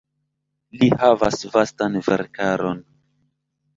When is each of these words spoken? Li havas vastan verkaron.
Li 0.77 0.87
havas 1.03 1.37
vastan 1.57 1.99
verkaron. 2.11 2.85